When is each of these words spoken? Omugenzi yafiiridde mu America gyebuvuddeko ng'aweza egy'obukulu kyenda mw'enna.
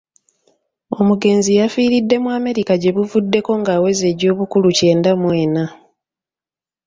Omugenzi 0.99 1.51
yafiiridde 1.59 2.15
mu 2.23 2.29
America 2.39 2.73
gyebuvuddeko 2.81 3.51
ng'aweza 3.61 4.05
egy'obukulu 4.11 4.69
kyenda 4.77 5.11
mw'enna. 5.21 5.65